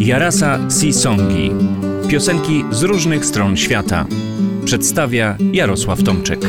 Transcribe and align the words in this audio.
Jarasa 0.00 0.70
Sisongi. 0.70 1.50
Piosenki 2.08 2.64
z 2.70 2.82
różnych 2.82 3.24
stron 3.24 3.56
świata. 3.56 4.06
Przedstawia 4.64 5.36
Jarosław 5.52 6.02
Tomczyk. 6.02 6.40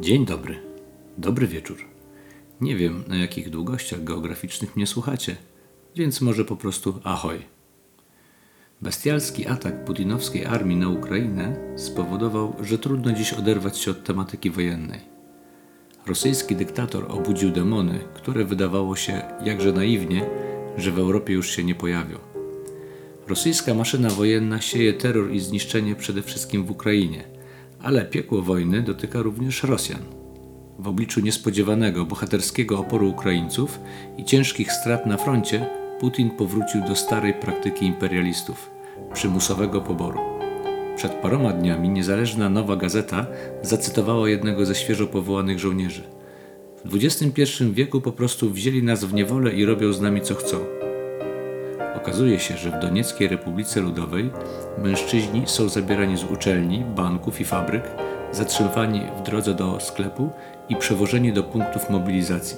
Dzień 0.00 0.26
dobry. 0.26 0.62
Dobry 1.18 1.46
wieczór. 1.46 1.76
Nie 2.60 2.76
wiem, 2.76 3.04
na 3.08 3.16
jakich 3.16 3.50
długościach 3.50 4.04
geograficznych 4.04 4.76
mnie 4.76 4.86
słuchacie, 4.86 5.36
więc 5.96 6.20
może 6.20 6.44
po 6.44 6.56
prostu 6.56 7.00
ahoj. 7.04 7.38
Bestialski 8.82 9.46
atak 9.46 9.84
putinowskiej 9.84 10.46
armii 10.46 10.76
na 10.76 10.88
Ukrainę 10.88 11.56
spowodował, 11.76 12.56
że 12.62 12.78
trudno 12.78 13.12
dziś 13.12 13.32
oderwać 13.32 13.78
się 13.78 13.90
od 13.90 14.04
tematyki 14.04 14.50
wojennej. 14.50 15.17
Rosyjski 16.08 16.56
dyktator 16.56 17.06
obudził 17.08 17.50
demony, 17.50 17.98
które 18.14 18.44
wydawało 18.44 18.96
się 18.96 19.22
jakże 19.44 19.72
naiwnie, 19.72 20.26
że 20.76 20.90
w 20.90 20.98
Europie 20.98 21.32
już 21.32 21.50
się 21.50 21.64
nie 21.64 21.74
pojawią. 21.74 22.18
Rosyjska 23.26 23.74
maszyna 23.74 24.10
wojenna 24.10 24.60
sieje 24.60 24.92
terror 24.92 25.32
i 25.32 25.40
zniszczenie 25.40 25.94
przede 25.94 26.22
wszystkim 26.22 26.64
w 26.64 26.70
Ukrainie, 26.70 27.24
ale 27.82 28.04
piekło 28.04 28.42
wojny 28.42 28.82
dotyka 28.82 29.22
również 29.22 29.62
Rosjan. 29.62 30.02
W 30.78 30.88
obliczu 30.88 31.20
niespodziewanego, 31.20 32.04
bohaterskiego 32.04 32.78
oporu 32.78 33.08
Ukraińców 33.08 33.80
i 34.18 34.24
ciężkich 34.24 34.72
strat 34.72 35.06
na 35.06 35.16
froncie, 35.16 35.66
Putin 36.00 36.30
powrócił 36.30 36.80
do 36.88 36.96
starej 36.96 37.34
praktyki 37.34 37.86
imperialistów 37.86 38.70
przymusowego 39.12 39.80
poboru. 39.80 40.37
Przed 40.98 41.12
paroma 41.12 41.52
dniami 41.52 41.88
niezależna 41.88 42.50
Nowa 42.50 42.76
Gazeta 42.76 43.26
zacytowała 43.62 44.28
jednego 44.28 44.66
ze 44.66 44.74
świeżo 44.74 45.06
powołanych 45.06 45.58
żołnierzy. 45.58 46.02
W 46.84 46.96
XXI 46.96 47.44
wieku 47.72 48.00
po 48.00 48.12
prostu 48.12 48.50
wzięli 48.50 48.82
nas 48.82 49.04
w 49.04 49.14
niewolę 49.14 49.52
i 49.52 49.64
robią 49.64 49.92
z 49.92 50.00
nami 50.00 50.20
co 50.20 50.34
chcą. 50.34 50.56
Okazuje 51.96 52.38
się, 52.38 52.56
że 52.56 52.70
w 52.70 52.82
Donieckiej 52.82 53.28
Republice 53.28 53.80
Ludowej 53.80 54.30
mężczyźni 54.78 55.42
są 55.46 55.68
zabierani 55.68 56.16
z 56.16 56.24
uczelni, 56.24 56.84
banków 56.96 57.40
i 57.40 57.44
fabryk, 57.44 57.82
zatrzymywani 58.32 59.02
w 59.18 59.22
drodze 59.22 59.54
do 59.54 59.80
sklepu 59.80 60.30
i 60.68 60.76
przewożeni 60.76 61.32
do 61.32 61.42
punktów 61.42 61.90
mobilizacji. 61.90 62.56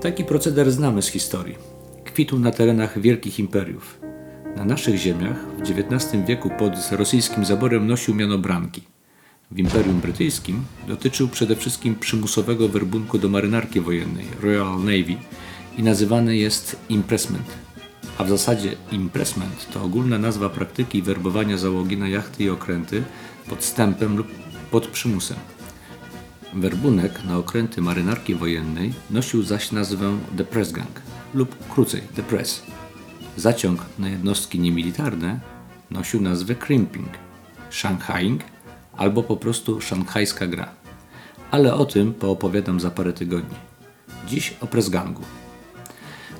Taki 0.00 0.24
proceder 0.24 0.70
znamy 0.70 1.02
z 1.02 1.08
historii. 1.08 1.58
Kwitł 2.04 2.38
na 2.38 2.50
terenach 2.50 2.98
wielkich 2.98 3.38
imperiów. 3.38 4.13
Na 4.56 4.64
naszych 4.64 4.96
ziemiach 4.96 5.36
w 5.58 5.60
XIX 5.60 6.24
wieku 6.26 6.50
pod 6.58 6.72
rosyjskim 6.92 7.44
zaborem 7.44 7.86
nosił 7.86 8.14
miano 8.14 8.38
branki. 8.38 8.82
W 9.50 9.58
Imperium 9.58 10.00
Brytyjskim 10.00 10.64
dotyczył 10.88 11.28
przede 11.28 11.56
wszystkim 11.56 11.94
przymusowego 11.94 12.68
werbunku 12.68 13.18
do 13.18 13.28
marynarki 13.28 13.80
wojennej 13.80 14.26
Royal 14.42 14.78
Navy 14.78 15.16
i 15.78 15.82
nazywany 15.82 16.36
jest 16.36 16.76
impressment. 16.88 17.46
A 18.18 18.24
w 18.24 18.28
zasadzie 18.28 18.76
impressment 18.92 19.66
to 19.72 19.82
ogólna 19.82 20.18
nazwa 20.18 20.48
praktyki 20.48 21.02
werbowania 21.02 21.58
załogi 21.58 21.96
na 21.96 22.08
jachty 22.08 22.44
i 22.44 22.50
okręty 22.50 23.02
pod 23.48 23.64
stępem 23.64 24.16
lub 24.16 24.28
pod 24.70 24.86
przymusem. 24.86 25.36
Werbunek 26.54 27.24
na 27.24 27.38
okręty 27.38 27.80
marynarki 27.80 28.34
wojennej 28.34 28.92
nosił 29.10 29.42
zaś 29.42 29.72
nazwę 29.72 30.18
The 30.36 30.44
Press 30.44 30.72
Gang 30.72 31.00
lub 31.34 31.68
krócej 31.68 32.02
The 32.16 32.22
Press. 32.22 32.62
Zaciąg 33.36 33.80
na 33.98 34.08
jednostki 34.08 34.60
niemilitarne 34.60 35.40
nosił 35.90 36.20
nazwę 36.20 36.54
crimping, 36.54 37.08
shanghaiing 37.70 38.40
albo 38.96 39.22
po 39.22 39.36
prostu 39.36 39.80
szanghajska 39.80 40.46
gra. 40.46 40.68
Ale 41.50 41.74
o 41.74 41.84
tym 41.84 42.14
poopowiadam 42.14 42.80
za 42.80 42.90
parę 42.90 43.12
tygodni. 43.12 43.56
Dziś 44.28 44.54
o 44.60 44.90
Gangu. 44.90 45.22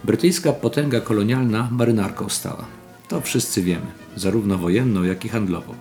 Brytyjska 0.04 0.52
potęga 0.52 1.00
kolonialna 1.00 1.68
marynarką 1.70 2.28
stała. 2.28 2.64
To 3.08 3.20
wszyscy 3.20 3.62
wiemy, 3.62 3.86
zarówno 4.16 4.58
wojenną, 4.58 5.02
jak 5.02 5.24
i 5.24 5.28
handlową. 5.28 5.74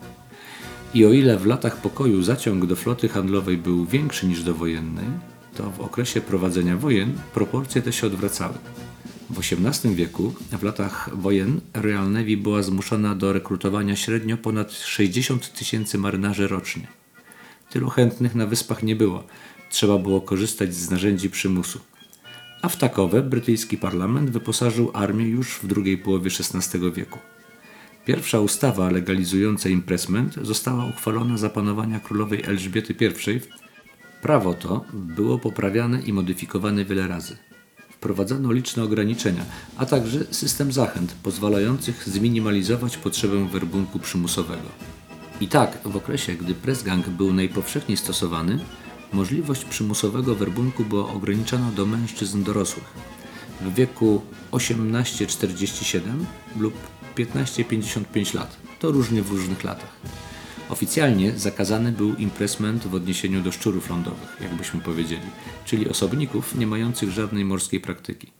I 0.93 1.05
o 1.05 1.14
ile 1.14 1.38
w 1.38 1.45
latach 1.45 1.77
pokoju 1.77 2.23
zaciąg 2.23 2.65
do 2.65 2.76
floty 2.76 3.09
handlowej 3.09 3.58
był 3.58 3.86
większy 3.86 4.27
niż 4.27 4.43
do 4.43 4.54
wojennej, 4.54 5.05
to 5.55 5.71
w 5.71 5.82
okresie 5.82 6.21
prowadzenia 6.21 6.77
wojen 6.77 7.14
proporcje 7.33 7.82
te 7.82 7.93
się 7.93 8.08
odwracały. 8.08 8.54
W 9.30 9.39
XVIII 9.39 9.95
wieku, 9.95 10.34
w 10.52 10.64
latach 10.64 11.10
wojen, 11.14 11.61
Royal 11.73 12.11
Navy 12.11 12.38
była 12.38 12.64
zmuszona 12.64 13.16
do 13.16 13.34
rekrutowania 13.34 13.95
średnio 13.95 14.38
ponad 14.38 14.72
60 14.72 15.54
tysięcy 15.54 15.98
marynarzy 15.98 16.48
rocznie. 16.48 16.88
Tylu 17.70 17.89
chętnych 17.89 18.36
na 18.36 18.45
wyspach 18.45 18.83
nie 18.83 18.95
było. 18.95 19.23
Trzeba 19.70 19.98
było 19.98 20.22
korzystać 20.22 20.76
z 20.76 20.89
narzędzi 20.89 21.30
przymusu. 21.30 21.80
A 22.62 22.70
w 22.70 22.78
takowe 22.78 23.22
brytyjski 23.22 23.78
parlament 23.78 24.30
wyposażył 24.30 24.92
armię 24.94 25.26
już 25.26 25.56
w 25.56 25.67
drugiej 25.67 25.98
połowie 25.98 26.32
XVI 26.54 26.92
wieku. 26.92 27.20
Pierwsza 28.06 28.39
ustawa 28.39 28.89
legalizująca 28.89 29.70
impressment 29.70 30.36
została 30.42 30.86
uchwalona 30.86 31.38
za 31.38 31.50
panowania 31.50 32.00
królowej 32.00 32.44
Elżbiety 32.44 32.94
I. 32.94 33.39
Prawo 34.22 34.54
to 34.54 34.86
było 34.94 35.39
poprawiane 35.39 36.02
i 36.02 36.14
modyfikowane 36.14 36.86
wiele 36.86 37.08
razy 37.08 37.38
wprowadzono 38.03 38.52
liczne 38.52 38.83
ograniczenia, 38.83 39.45
a 39.77 39.86
także 39.86 40.19
system 40.31 40.71
zachęt 40.71 41.14
pozwalających 41.23 42.09
zminimalizować 42.09 42.97
potrzebę 42.97 43.47
werbunku 43.47 43.99
przymusowego. 43.99 44.69
I 45.41 45.47
tak, 45.47 45.77
w 45.86 45.95
okresie, 45.95 46.33
gdy 46.33 46.53
presgang 46.53 47.09
był 47.09 47.33
najpowszechniej 47.33 47.97
stosowany, 47.97 48.59
możliwość 49.14 49.65
przymusowego 49.65 50.36
werbunku 50.36 50.86
była 50.86 51.14
ograniczona 51.14 51.71
do 51.71 51.86
mężczyzn 51.86 52.43
dorosłych 52.43 52.93
w 53.61 53.73
wieku 53.73 54.21
18-47 54.52 55.99
lub 56.59 56.73
15-55 57.15 58.35
lat. 58.35 58.58
To 58.80 58.91
różnie 58.91 59.21
w 59.21 59.31
różnych 59.31 59.64
latach. 59.64 60.23
Oficjalnie 60.70 61.32
zakazany 61.32 61.92
był 61.92 62.16
impressment 62.16 62.88
w 62.88 62.96
odniesieniu 62.96 63.42
do 63.42 63.52
szczurów 63.52 63.90
lądowych, 63.90 64.38
jakbyśmy 64.42 64.82
powiedzieli, 64.82 65.28
czyli 65.66 65.90
osobników 65.90 66.56
nie 66.56 66.68
mających 66.68 67.12
żadnej 67.12 67.46
morskiej 67.46 67.80
praktyki. 67.80 68.32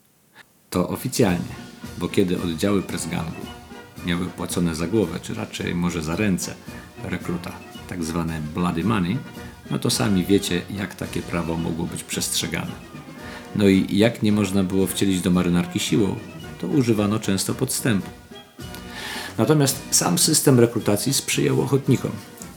To 0.70 0.90
oficjalnie, 0.90 1.56
bo 1.98 2.08
kiedy 2.10 2.42
oddziały 2.42 2.82
presgangu 2.82 3.42
miały 4.06 4.26
płacone 4.26 4.76
za 4.76 4.88
głowę, 4.88 5.20
czy 5.20 5.34
raczej 5.34 5.76
może 5.76 6.02
za 6.02 6.16
ręce 6.16 6.56
rekruta, 7.04 7.52
tak 7.88 8.04
zwane 8.04 8.42
bloody 8.54 8.84
money, 8.84 9.18
no 9.72 9.80
to 9.80 9.90
sami 9.90 10.26
wiecie, 10.26 10.62
jak 10.70 10.96
takie 10.96 11.22
prawo 11.22 11.58
mogło 11.58 11.86
być 11.86 12.04
przestrzegane. 12.04 12.72
No 13.56 13.68
i 13.68 13.98
jak 13.98 14.24
nie 14.24 14.32
można 14.32 14.64
było 14.64 14.88
wcielić 14.88 15.22
do 15.22 15.32
marynarki 15.32 15.80
siłą, 15.80 16.16
to 16.62 16.68
używano 16.68 17.20
często 17.20 17.54
podstępu. 17.54 18.10
Natomiast 19.38 19.82
sam 19.92 20.18
system 20.18 20.60
rekrutacji 20.60 21.14
sprzyjał 21.14 21.62
ochotnikom. 21.62 22.12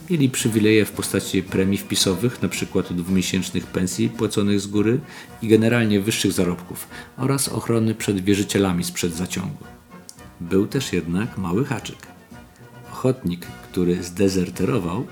Mieli 0.09 0.29
przywileje 0.29 0.85
w 0.85 0.91
postaci 0.91 1.43
premii 1.43 1.77
wpisowych, 1.77 2.37
np. 2.41 2.83
dwumiesięcznych 2.91 3.67
pensji 3.67 4.09
płaconych 4.09 4.61
z 4.61 4.67
góry 4.67 4.99
i 5.41 5.47
generalnie 5.47 6.01
wyższych 6.01 6.31
zarobków 6.31 6.87
oraz 7.17 7.49
ochrony 7.49 7.95
przed 7.95 8.19
wierzycielami 8.23 8.83
sprzed 8.83 9.13
zaciągu. 9.13 9.63
Był 10.41 10.67
też 10.67 10.93
jednak 10.93 11.37
mały 11.37 11.65
haczyk. 11.65 12.07
Ochotnik, 12.91 13.45
który 13.45 14.03
zdezerterował, 14.03 15.07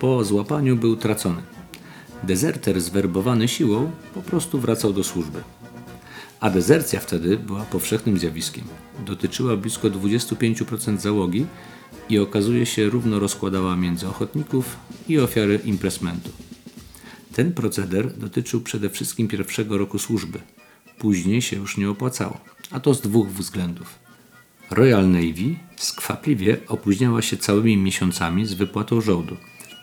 po 0.00 0.24
złapaniu 0.24 0.76
był 0.76 0.96
tracony. 0.96 1.42
Dezerter 2.22 2.80
zwerbowany 2.80 3.48
siłą 3.48 3.90
po 4.14 4.22
prostu 4.22 4.58
wracał 4.58 4.92
do 4.92 5.04
służby. 5.04 5.42
A 6.40 6.50
dezercja 6.50 7.00
wtedy 7.00 7.36
była 7.36 7.62
powszechnym 7.62 8.18
zjawiskiem. 8.18 8.64
Dotyczyła 9.06 9.56
blisko 9.56 9.90
25% 9.90 10.98
załogi 10.98 11.46
i 12.08 12.18
okazuje 12.18 12.66
się 12.66 12.90
równo 12.90 13.18
rozkładała 13.18 13.76
między 13.76 14.08
ochotników 14.08 14.76
i 15.08 15.18
ofiary 15.18 15.60
impressmentu. 15.64 16.30
Ten 17.32 17.52
proceder 17.52 18.12
dotyczył 18.18 18.60
przede 18.60 18.90
wszystkim 18.90 19.28
pierwszego 19.28 19.78
roku 19.78 19.98
służby. 19.98 20.38
Później 20.98 21.42
się 21.42 21.56
już 21.56 21.76
nie 21.76 21.90
opłacało, 21.90 22.40
a 22.70 22.80
to 22.80 22.94
z 22.94 23.00
dwóch 23.00 23.28
względów. 23.28 23.98
Royal 24.70 25.10
Navy 25.10 25.56
skwapliwie 25.76 26.56
opóźniała 26.68 27.22
się 27.22 27.36
całymi 27.36 27.76
miesiącami 27.76 28.46
z 28.46 28.54
wypłatą 28.54 29.00
żołdu, 29.00 29.36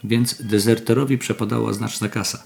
więc 0.04 0.42
dezerterowi 0.42 1.18
przepadała 1.18 1.74
znaczna 1.74 2.10
kasa. 2.10 2.44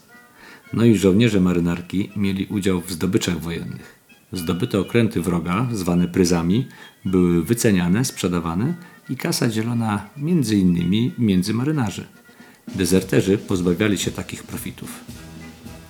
No 0.74 0.86
i 0.86 0.96
żołnierze 0.96 1.40
marynarki 1.40 2.12
mieli 2.16 2.46
udział 2.46 2.82
w 2.82 2.92
zdobyczach 2.92 3.40
wojennych. 3.40 3.99
Zdobyte 4.34 4.80
okręty 4.80 5.22
wroga, 5.22 5.68
zwane 5.72 6.08
pryzami, 6.08 6.68
były 7.06 7.44
wyceniane, 7.44 8.06
sprzedawane 8.06 8.74
i 9.10 9.18
kasa 9.18 9.48
dzielona 9.48 10.10
między 10.18 10.56
innymi 10.56 11.14
między 11.18 11.54
marynarzy. 11.54 12.06
Dezerterzy 12.76 13.38
pozbawiali 13.38 13.98
się 13.98 14.12
takich 14.12 14.44
profitów. 14.44 15.04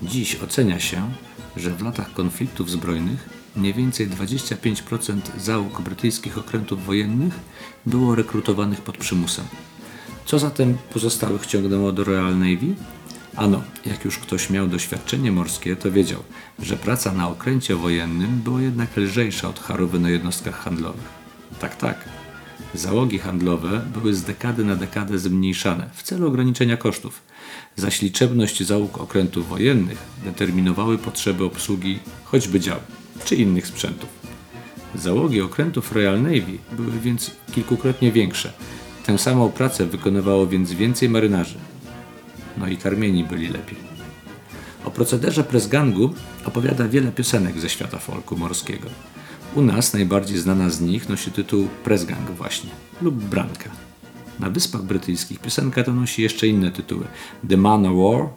Dziś 0.01 0.35
ocenia 0.35 0.79
się, 0.79 1.09
że 1.57 1.71
w 1.71 1.81
latach 1.81 2.13
konfliktów 2.13 2.71
zbrojnych 2.71 3.29
mniej 3.55 3.73
więcej 3.73 4.09
25% 4.09 5.19
załóg 5.37 5.81
brytyjskich 5.81 6.37
okrętów 6.37 6.85
wojennych 6.85 7.39
było 7.85 8.15
rekrutowanych 8.15 8.81
pod 8.81 8.97
przymusem. 8.97 9.45
Co 10.25 10.39
zatem 10.39 10.77
pozostałych 10.93 11.45
ciągnęło 11.45 11.91
do 11.91 12.03
Royal 12.03 12.39
Navy? 12.39 12.75
Ano, 13.39 13.61
jak 13.85 14.05
już 14.05 14.17
ktoś 14.17 14.49
miał 14.49 14.67
doświadczenie 14.67 15.31
morskie, 15.31 15.75
to 15.75 15.91
wiedział, 15.91 16.23
że 16.59 16.77
praca 16.77 17.11
na 17.13 17.29
okręcie 17.29 17.75
wojennym 17.75 18.41
była 18.41 18.61
jednak 18.61 18.97
lżejsza 18.97 19.49
od 19.49 19.59
charówy 19.59 19.99
na 19.99 20.09
jednostkach 20.09 20.55
handlowych. 20.55 21.09
Tak, 21.59 21.75
tak. 21.75 22.09
Załogi 22.73 23.19
handlowe 23.19 23.81
były 23.93 24.13
z 24.13 24.23
dekady 24.23 24.65
na 24.65 24.75
dekadę 24.75 25.19
zmniejszane 25.19 25.89
w 25.93 26.03
celu 26.03 26.27
ograniczenia 26.27 26.77
kosztów, 26.77 27.21
zaś 27.75 28.01
liczebność 28.01 28.63
załóg 28.63 28.97
okrętów 28.97 29.49
wojennych 29.49 29.97
determinowały 30.23 30.97
potrzeby 30.97 31.43
obsługi 31.43 31.99
choćby 32.23 32.59
dział 32.59 32.79
czy 33.25 33.35
innych 33.35 33.67
sprzętów. 33.67 34.09
Załogi 34.95 35.41
okrętów 35.41 35.91
Royal 35.91 36.21
Navy 36.21 36.57
były 36.71 36.99
więc 37.03 37.31
kilkukrotnie 37.51 38.11
większe. 38.11 38.53
Tę 39.05 39.17
samą 39.17 39.49
pracę 39.51 39.85
wykonywało 39.85 40.47
więc 40.47 40.71
więcej 40.71 41.09
marynarzy. 41.09 41.68
No 42.59 42.67
i 42.67 42.77
karmieni 42.77 43.23
byli 43.23 43.47
lepiej. 43.47 43.77
O 44.85 44.91
procederze 44.91 45.43
presgangu 45.43 46.13
opowiada 46.45 46.87
wiele 46.87 47.11
piosenek 47.11 47.59
ze 47.59 47.69
świata 47.69 47.97
folku 47.97 48.37
morskiego. 48.37 48.89
U 49.55 49.61
nas 49.61 49.93
najbardziej 49.93 50.37
znana 50.37 50.69
z 50.69 50.81
nich 50.81 51.09
nosi 51.09 51.31
tytuł 51.31 51.67
Presgang 51.83 52.31
właśnie 52.31 52.69
lub 53.01 53.15
Branka. 53.15 53.69
Na 54.39 54.49
Wyspach 54.49 54.81
Brytyjskich 54.81 55.39
piosenka 55.39 55.83
ta 55.83 55.91
nosi 55.91 56.21
jeszcze 56.21 56.47
inne 56.47 56.71
tytuły 56.71 57.05
The 57.49 57.57
Man 57.57 57.85
of 57.85 57.93
War 57.95 58.29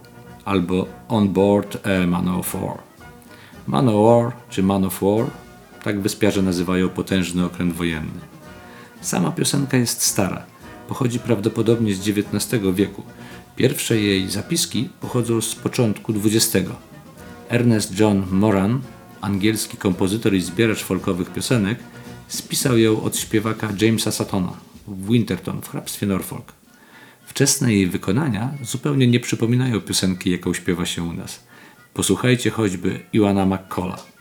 albo 0.44 0.86
On 1.08 1.28
Board 1.28 1.86
a 1.86 2.06
Man 2.06 2.28
of 2.28 2.54
War. 2.54 2.78
Man 3.66 3.88
of 3.88 3.94
War 3.94 4.32
czy 4.50 4.62
Man 4.62 4.84
of 4.84 5.00
War 5.02 5.26
tak 5.82 6.00
wyspiarze 6.00 6.42
nazywają 6.42 6.88
potężny 6.88 7.44
okręt 7.44 7.74
wojenny. 7.74 8.20
Sama 9.00 9.30
piosenka 9.30 9.76
jest 9.76 10.02
stara, 10.02 10.42
pochodzi 10.88 11.18
prawdopodobnie 11.18 11.94
z 11.94 12.08
XIX 12.08 12.62
wieku. 12.74 13.02
Pierwsze 13.62 14.00
jej 14.00 14.30
zapiski 14.30 14.88
pochodzą 15.00 15.40
z 15.40 15.54
początku 15.54 16.12
XX. 16.24 16.68
Ernest 17.48 17.98
John 17.98 18.26
Moran, 18.30 18.80
angielski 19.20 19.76
kompozytor 19.76 20.34
i 20.34 20.40
zbieracz 20.40 20.82
folkowych 20.82 21.32
piosenek, 21.32 21.78
spisał 22.28 22.78
ją 22.78 23.02
od 23.02 23.16
śpiewaka 23.16 23.68
Jamesa 23.80 24.12
Satona 24.12 24.52
w 24.86 25.08
Winterton 25.08 25.62
w 25.62 25.68
hrabstwie 25.68 26.06
Norfolk. 26.06 26.52
Wczesne 27.26 27.74
jej 27.74 27.86
wykonania 27.86 28.50
zupełnie 28.62 29.06
nie 29.06 29.20
przypominają 29.20 29.80
piosenki, 29.80 30.30
jaką 30.30 30.54
śpiewa 30.54 30.86
się 30.86 31.02
u 31.02 31.12
nas. 31.12 31.44
Posłuchajcie 31.94 32.50
choćby 32.50 33.00
Iwana 33.12 33.46
McCalla. 33.46 34.11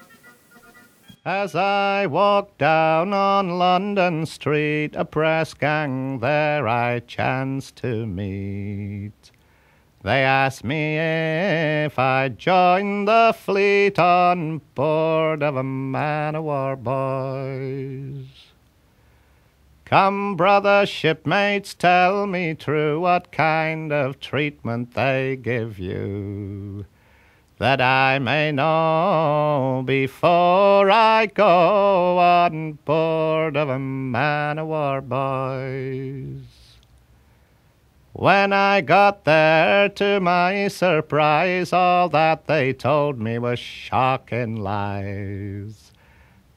As 1.23 1.53
I 1.53 2.07
walked 2.07 2.57
down 2.57 3.13
on 3.13 3.59
London 3.59 4.25
Street, 4.25 4.95
a 4.95 5.06
press 5.06 5.53
gang 5.53 6.18
there 6.18 6.68
I 6.68 7.00
chanced 7.01 7.75
to 7.77 8.07
meet. 8.07 9.29
They 10.01 10.23
asked 10.23 10.63
me 10.63 10.97
if 10.97 12.00
I'd 12.00 12.39
join 12.39 13.06
the 13.06 13.35
fleet 13.38 14.00
on 14.00 14.62
board 14.73 15.44
of 15.44 15.56
a 15.56 15.63
man 15.63 16.33
of 16.33 16.44
war, 16.45 16.75
boys. 16.75 18.25
Come, 19.85 20.35
brother 20.35 20.88
shipmates, 20.88 21.75
tell 21.75 22.25
me 22.25 22.56
true 22.56 23.00
what 23.00 23.31
kind 23.31 23.94
of 23.94 24.19
treatment 24.19 24.95
they 24.95 25.35
give 25.35 25.77
you 25.77 26.88
that 27.61 27.79
I 27.79 28.17
may 28.17 28.51
know 28.51 29.83
before 29.85 30.89
I 30.89 31.27
go 31.27 32.17
on 32.17 32.79
board 32.85 33.55
of 33.55 33.69
a 33.69 33.77
man 33.77 34.57
of 34.57 34.65
war, 34.65 34.99
boys. 34.99 36.41
When 38.13 38.51
I 38.51 38.81
got 38.81 39.25
there, 39.25 39.89
to 39.89 40.19
my 40.19 40.69
surprise, 40.69 41.71
all 41.71 42.09
that 42.09 42.47
they 42.47 42.73
told 42.73 43.19
me 43.19 43.37
was 43.37 43.59
shocking 43.59 44.55
lies. 44.55 45.91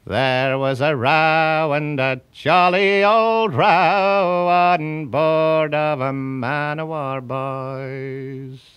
There 0.07 0.57
was 0.57 0.81
a 0.81 0.95
row 0.95 1.71
and 1.73 1.99
a 1.99 2.21
jolly 2.31 3.03
old 3.03 3.53
row 3.53 4.47
on 4.47 5.05
board 5.09 5.75
of 5.75 6.01
a 6.01 6.11
man 6.11 6.79
of 6.79 6.87
war, 6.87 7.21
boys. 7.21 8.74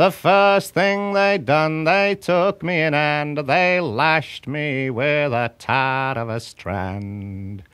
The 0.00 0.10
first 0.10 0.72
thing 0.72 1.12
they 1.12 1.36
done, 1.36 1.84
they 1.84 2.14
took 2.14 2.62
me 2.62 2.80
in 2.80 2.94
hand, 2.94 3.36
they 3.36 3.80
lashed 3.80 4.46
me 4.46 4.88
with 4.88 5.30
a 5.30 5.52
tar 5.58 6.16
of 6.16 6.30
a 6.30 6.40
strand. 6.40 7.64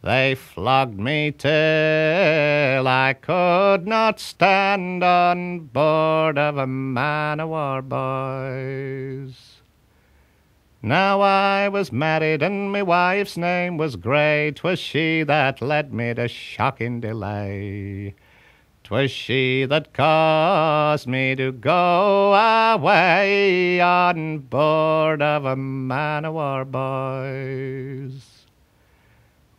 They 0.00 0.36
flogged 0.36 1.00
me 1.00 1.32
till 1.32 2.86
I 2.86 3.16
could 3.20 3.88
not 3.88 4.20
stand 4.20 5.02
on 5.02 5.66
board 5.66 6.38
of 6.38 6.58
a 6.58 6.66
man 6.68 7.40
of 7.40 7.48
war, 7.48 7.82
boys. 7.82 9.56
Now 10.80 11.22
I 11.22 11.68
was 11.68 11.90
married 11.90 12.40
and 12.40 12.70
my 12.70 12.82
wife's 12.82 13.36
name 13.36 13.78
was 13.78 13.96
Grey, 13.96 14.52
'twas 14.52 14.78
she 14.78 15.24
that 15.24 15.60
led 15.60 15.92
me 15.92 16.14
to 16.14 16.28
shocking 16.28 17.00
delay. 17.00 18.14
'Twas 18.84 19.10
she 19.10 19.64
that 19.64 19.94
caused 19.94 21.06
me 21.06 21.34
to 21.34 21.50
go 21.50 22.34
away 22.34 23.80
on 23.80 24.40
board 24.40 25.22
of 25.22 25.46
a 25.46 25.56
man 25.56 26.26
of 26.26 26.34
war, 26.34 26.66
boys. 26.66 28.44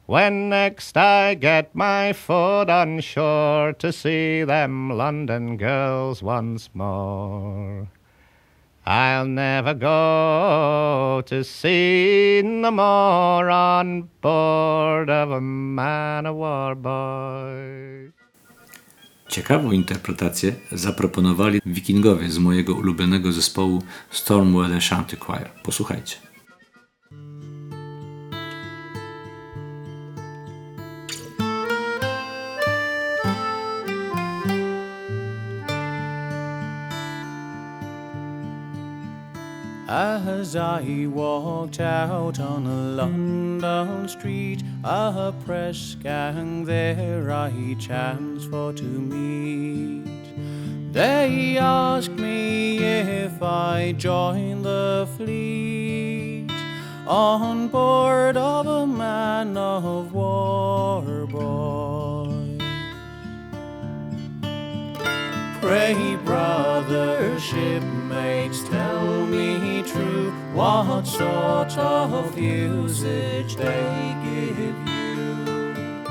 When 0.05 0.49
next 0.49 0.95
I 0.95 1.33
get 1.33 1.73
my 1.73 2.13
foot 2.13 2.69
on 2.69 2.99
shore 2.99 3.73
to 3.79 3.91
see 3.91 4.43
them 4.43 4.91
London 4.91 5.57
girls 5.57 6.21
once 6.21 6.69
more, 6.75 7.87
I'll 8.85 9.25
never 9.25 9.73
go 9.73 11.23
to 11.25 11.43
sea 11.43 12.43
no 12.45 12.69
more 12.69 13.49
on 13.49 14.03
board 14.21 15.09
of 15.09 15.31
a 15.31 15.41
man 15.41 16.27
of 16.27 16.35
war, 16.35 16.75
boys. 16.75 18.14
Ciekawą 19.29 19.71
interpretację 19.71 20.55
zaproponowali 20.71 21.61
wikingowie 21.65 22.29
z 22.29 22.37
mojego 22.37 22.75
ulubionego 22.75 23.31
zespołu 23.31 23.83
Stormweather 24.11 24.81
Shanty 24.81 25.17
Choir. 25.17 25.49
Posłuchajcie. 25.63 26.15
As 39.97 40.57
I 40.57 41.07
walked 41.09 41.79
out 41.79 42.37
on 42.37 42.67
a 42.67 42.81
London 43.01 44.09
street, 44.09 44.61
a 44.83 45.33
press 45.45 45.95
gang 46.03 46.65
there 46.65 47.31
I 47.31 47.77
chanced 47.79 48.49
for 48.49 48.73
to 48.73 48.83
meet. 48.83 50.03
They 50.91 51.57
asked 51.57 52.11
me 52.11 52.79
if 52.79 53.41
I 53.41 53.93
joined 53.93 54.65
the 54.65 55.07
fleet 55.15 56.51
on 57.07 57.69
board 57.69 58.35
of 58.35 58.67
a 58.67 58.85
man 58.85 59.55
of 59.55 60.11
war, 60.11 61.25
boy. 61.25 61.84
Pray, 65.65 66.15
brother 66.23 67.39
shipmates, 67.39 68.63
tell 68.69 69.25
me 69.25 69.81
true 69.81 70.29
what 70.53 71.07
sort 71.07 71.75
of 71.75 72.37
usage 72.37 73.55
they 73.55 74.15
give 74.23 74.59
you, 74.59 76.03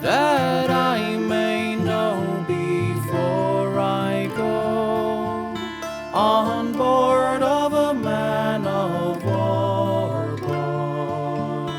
that 0.00 0.70
I 0.70 1.16
may 1.16 1.74
know 1.74 2.44
before 2.46 3.76
I 3.80 4.30
go 4.36 5.56
on 6.14 6.72
board 6.72 7.42
of 7.42 7.72
a 7.72 7.94
man 7.94 8.64
of 8.64 9.24
war. 9.24 10.36
boy. 10.36 11.72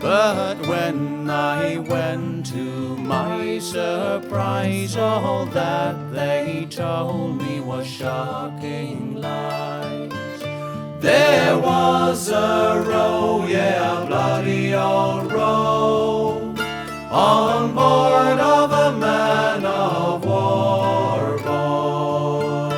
But 0.00 0.66
when 0.66 1.11
I 1.32 1.78
went 1.78 2.44
to 2.52 2.96
my 2.98 3.58
surprise, 3.58 4.98
all 4.98 5.46
that 5.46 5.96
they 6.12 6.66
told 6.68 7.40
me 7.40 7.58
was 7.58 7.86
shocking 7.86 9.14
lies. 9.14 10.12
There 11.00 11.56
was 11.58 12.28
a 12.28 12.84
row, 12.86 13.46
yeah, 13.48 14.02
a 14.02 14.06
bloody 14.06 14.74
old 14.74 15.32
row, 15.32 16.54
on 17.10 17.74
board 17.74 18.38
of 18.38 18.70
a 18.70 18.92
man 18.98 19.64
of 19.64 20.24
war, 20.26 21.38
boy. 21.38 22.76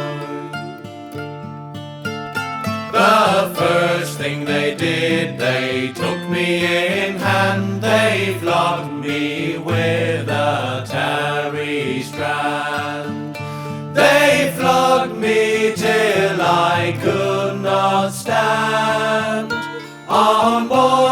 The 2.93 3.53
first 3.57 4.17
thing 4.17 4.45
they 4.45 4.77
did, 4.77 5.39
they 5.39 5.93
took 5.93 6.29
me 6.29 6.65
in 6.65 7.17
hand, 7.17 7.74
they 7.95 8.37
flogged 8.41 8.93
me 9.05 9.59
with 9.59 10.29
a 10.29 10.85
tarry 10.87 12.03
strand. 12.03 13.37
They 13.95 14.53
flogged 14.57 15.17
me 15.17 15.73
till 15.77 16.39
I 16.41 16.99
could 17.03 17.61
not 17.61 18.11
stand 18.13 19.53
on 20.09 20.69
board 20.69 21.04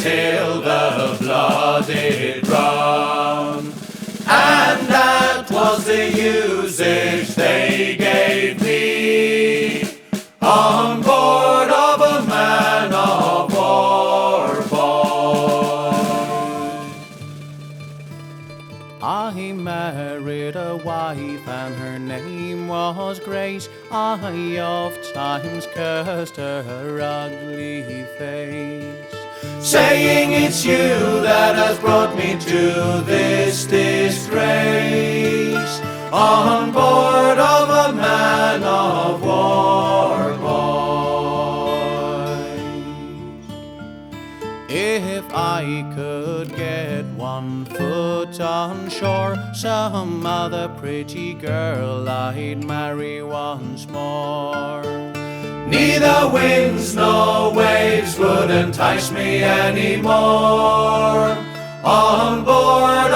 till 0.00 0.60
the 0.62 1.16
blood 1.20 1.86
did 1.86 2.46
run. 2.48 3.72
And 4.30 4.86
that 4.88 5.50
was 5.50 5.84
the 5.86 6.10
usage 6.10 7.34
they 7.34 7.96
gave 7.98 8.62
me 8.62 9.82
on 10.40 11.02
board 11.02 11.70
of 11.70 12.00
a 12.00 12.26
man 12.28 12.92
of 12.92 13.52
war 13.52 14.62
boy. 14.68 15.88
I 19.00 19.32
ah, 19.32 19.32
married 19.32 20.56
a 20.56 20.76
wife 20.76 21.48
and 21.48 21.74
her 21.74 21.98
name 21.98 22.68
was 22.68 23.18
Grace. 23.20 23.68
I 23.90 24.58
oft 24.58 25.14
times 25.14 25.66
cursed 25.74 26.36
her 26.36 27.00
ugly 27.00 28.04
face. 28.18 28.87
Saying 29.68 30.32
it's 30.32 30.64
you 30.64 31.20
that 31.20 31.54
has 31.54 31.78
brought 31.78 32.16
me 32.16 32.38
to 32.40 33.02
this 33.04 33.66
disgrace. 33.66 34.30
On 36.10 36.72
board 36.72 37.38
of 37.38 37.68
a 37.68 37.92
man 37.92 38.62
of 38.62 39.20
war 39.22 40.38
boy. 40.38 40.88
If 44.70 45.24
I 45.34 45.84
could 45.94 46.56
get 46.56 47.04
one 47.18 47.66
foot 47.66 48.40
on 48.40 48.88
shore, 48.88 49.36
some 49.52 50.24
other 50.24 50.70
pretty 50.78 51.34
girl 51.34 52.08
I'd 52.08 52.64
marry 52.64 53.22
once 53.22 53.86
more. 53.86 55.17
Neither 55.68 56.30
winds 56.32 56.94
nor 56.96 57.52
waves 57.52 58.18
would 58.18 58.50
entice 58.50 59.10
me 59.10 59.42
anymore. 59.42 61.36
On 61.84 62.42
board 62.42 63.12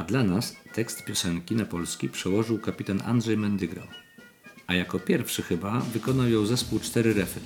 A 0.00 0.02
dla 0.02 0.22
nas 0.22 0.56
tekst 0.72 1.04
piosenki 1.04 1.56
na 1.56 1.64
polski 1.64 2.08
przełożył 2.08 2.58
kapitan 2.58 3.02
Andrzej 3.06 3.36
Mendygrał. 3.36 3.86
A 4.66 4.74
jako 4.74 4.98
pierwszy 4.98 5.42
chyba 5.42 5.80
wykonał 5.80 6.28
ją 6.28 6.46
zespół 6.46 6.78
Cztery 6.78 7.14
Refy. 7.14 7.40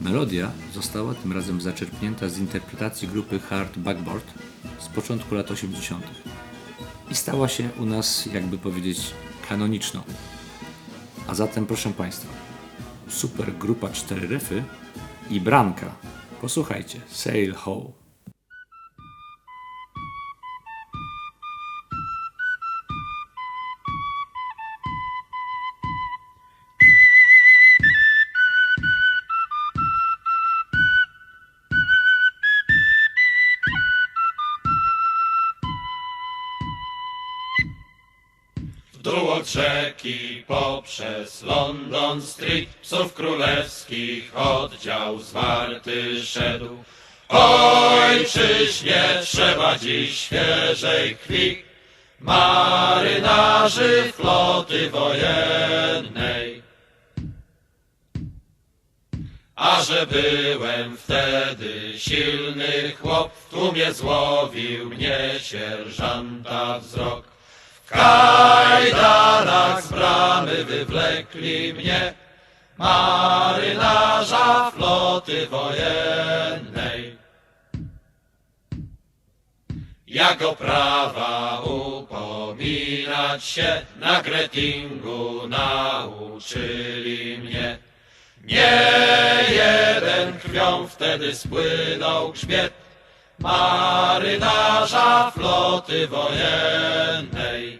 Melodia 0.00 0.52
została 0.74 1.14
tym 1.14 1.32
razem 1.32 1.60
zaczerpnięta 1.60 2.28
z 2.28 2.38
interpretacji 2.38 3.08
grupy 3.08 3.38
Hard 3.38 3.78
Backboard 3.78 4.24
z 4.78 4.88
początku 4.88 5.34
lat 5.34 5.50
80. 5.50 6.04
i 7.10 7.14
stała 7.14 7.48
się 7.48 7.70
u 7.78 7.84
nas, 7.84 8.26
jakby 8.26 8.58
powiedzieć, 8.58 9.14
kanoniczną. 9.48 10.02
A 11.26 11.34
zatem 11.34 11.66
proszę 11.66 11.90
Państwa, 11.90 12.28
super 13.08 13.52
grupa 13.54 13.88
Cztery 13.88 14.28
Refy 14.28 14.64
i 15.30 15.40
Branka. 15.40 15.94
Posłuchajcie, 16.40 17.00
Sail 17.08 17.54
Ho. 17.54 18.07
Poprzez 40.88 41.42
London 41.42 42.22
Street 42.22 42.68
psów 42.82 43.14
królewskich 43.14 44.36
oddział 44.36 45.18
zwarty 45.18 46.24
szedł. 46.24 46.84
Ojczyźnie 47.28 49.04
trzeba 49.22 49.78
dziś 49.78 50.18
świeżej 50.18 51.16
krwi, 51.16 51.62
marynarzy 52.20 54.12
floty 54.16 54.90
wojennej. 54.90 56.62
A 59.56 59.82
że 59.82 60.06
byłem 60.06 60.96
wtedy 60.96 61.98
silny 61.98 62.92
chłop, 63.02 63.34
w 63.34 63.50
tłumie 63.50 63.92
złowił 63.92 64.90
mnie 64.90 65.30
sierżanta 65.42 66.78
wzrok. 66.78 67.37
Kajdanach 67.90 69.82
z 69.82 69.88
bramy 69.88 70.64
wywlekli 70.64 71.74
mnie, 71.74 72.14
marynarza 72.78 74.70
floty 74.70 75.46
wojennej. 75.46 77.18
Jak 80.06 80.42
o 80.42 80.56
prawa 80.56 81.60
upominać 81.60 83.44
się, 83.44 83.82
na 83.96 84.22
Gretingu 84.22 85.48
nauczyli 85.48 87.38
mnie. 87.38 87.78
Nie 88.44 89.44
jeden 89.50 90.38
krwią 90.38 90.86
wtedy 90.86 91.34
spłynął 91.34 92.32
grzbiet 92.32 92.72
marynarza 93.38 95.30
floty 95.30 96.06
wojennej. 96.06 97.77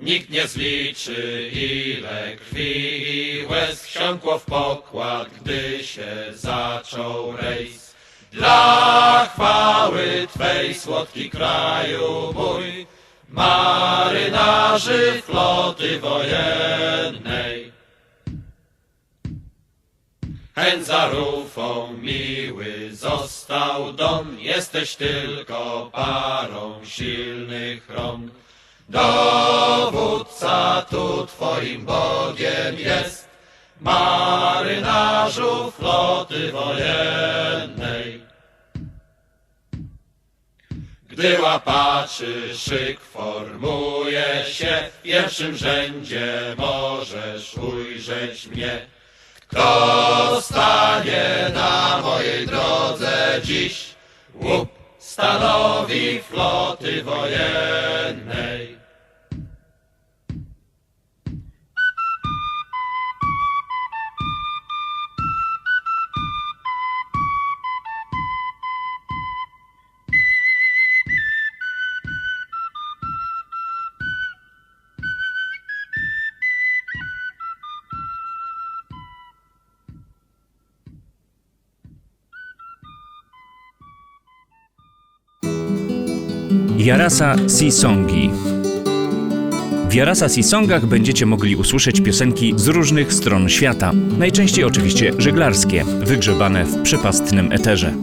Nikt 0.00 0.30
nie 0.30 0.46
zliczy, 0.48 1.50
ile 1.52 2.36
krwi 2.36 3.02
i 3.12 3.46
łez 3.46 3.84
wsiąkło 3.84 4.38
w 4.38 4.44
pokład, 4.44 5.28
gdy 5.40 5.84
się 5.84 6.06
zaczął 6.34 7.36
rejs. 7.36 7.94
Dla 8.32 9.28
chwały 9.34 10.26
Twej, 10.34 10.74
słodki 10.74 11.30
kraju 11.30 12.32
mój, 12.34 12.86
marynarzy 13.28 15.22
floty 15.26 16.00
wojennej. 16.00 17.72
Chęć 20.54 20.86
za 20.86 21.08
rufą 21.08 21.92
miły 22.02 22.88
został 22.92 23.92
dom, 23.92 24.40
jesteś 24.40 24.96
tylko 24.96 25.90
parą 25.92 26.84
silnych 26.84 27.90
rąk. 27.90 28.30
Dowódca 28.90 30.86
tu 30.90 31.26
twoim 31.26 31.84
Bogiem 31.84 32.78
jest, 32.78 33.28
marynarzu 33.80 35.70
floty 35.70 36.52
wojennej. 36.52 38.22
Gdy 41.08 41.42
łapaczy 41.42 42.58
szyk 42.58 43.00
formuje 43.00 44.44
się, 44.46 44.82
w 44.92 45.02
pierwszym 45.02 45.56
rzędzie 45.56 46.54
możesz 46.58 47.54
ujrzeć 47.54 48.46
mnie. 48.46 48.86
Kto 49.48 50.40
stanie 50.40 51.50
na 51.54 52.00
mojej 52.02 52.46
drodze 52.46 53.40
dziś? 53.44 53.94
Łup 54.34 54.68
stanowi 54.98 56.20
floty 56.20 57.02
wojennej. 57.02 58.49
Jarasa 86.84 87.36
Sisongi. 87.58 88.30
W 89.88 89.94
Jarasa 89.94 90.28
Sisongach 90.28 90.86
będziecie 90.86 91.26
mogli 91.26 91.56
usłyszeć 91.56 92.00
piosenki 92.00 92.54
z 92.56 92.68
różnych 92.68 93.12
stron 93.12 93.48
świata, 93.48 93.92
najczęściej 94.18 94.64
oczywiście 94.64 95.12
żeglarskie, 95.18 95.84
wygrzebane 95.84 96.64
w 96.64 96.82
przepastnym 96.82 97.52
eterze. 97.52 97.94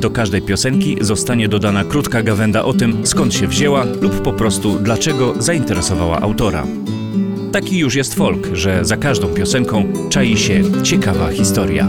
Do 0.00 0.10
każdej 0.10 0.42
piosenki 0.42 0.96
zostanie 1.00 1.48
dodana 1.48 1.84
krótka 1.84 2.22
gawenda 2.22 2.64
o 2.64 2.72
tym, 2.72 3.06
skąd 3.06 3.34
się 3.34 3.46
wzięła 3.46 3.84
lub 3.84 4.22
po 4.22 4.32
prostu 4.32 4.78
dlaczego 4.78 5.34
zainteresowała 5.38 6.20
autora. 6.20 6.66
Taki 7.52 7.78
już 7.78 7.94
jest 7.94 8.14
folk, 8.14 8.48
że 8.52 8.84
za 8.84 8.96
każdą 8.96 9.28
piosenką 9.28 9.92
czai 10.10 10.36
się 10.36 10.62
ciekawa 10.82 11.30
historia. 11.30 11.88